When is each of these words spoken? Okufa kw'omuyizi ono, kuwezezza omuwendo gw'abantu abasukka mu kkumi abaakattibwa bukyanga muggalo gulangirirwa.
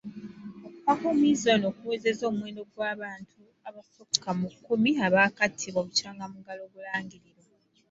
Okufa 0.67 0.93
kw'omuyizi 0.99 1.47
ono, 1.55 1.67
kuwezezza 1.77 2.23
omuwendo 2.29 2.61
gw'abantu 2.71 3.41
abasukka 3.67 4.29
mu 4.39 4.47
kkumi 4.55 4.91
abaakattibwa 5.05 5.81
bukyanga 5.87 6.25
muggalo 6.31 6.63
gulangirirwa. 6.73 7.55